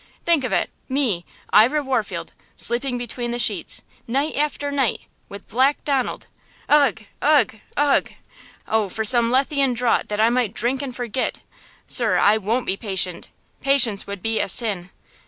Think 0.25 0.43
of 0.43 0.51
it–me, 0.51 1.25
Ira 1.53 1.83
Warfield–sleeping 1.83 2.97
between 2.97 3.29
the 3.29 3.37
sheets–night 3.37 4.35
after 4.35 4.71
night–with 4.71 5.47
Black 5.47 5.83
Donald! 5.85 6.25
Ugh! 6.67 7.03
ugh! 7.21 7.57
ugh! 7.77 8.11
Oh, 8.67 8.89
for 8.89 9.05
some 9.05 9.29
lethean 9.31 9.75
draught 9.75 10.07
that 10.07 10.19
I 10.19 10.31
might 10.31 10.55
drink 10.55 10.81
and 10.81 10.95
forget! 10.95 11.43
Sir, 11.85 12.17
I 12.17 12.37
won't 12.39 12.65
be 12.65 12.77
patient! 12.77 13.29
Patience 13.61 14.07
would 14.07 14.23
be 14.23 14.39
a 14.39 14.49
sin! 14.49 14.89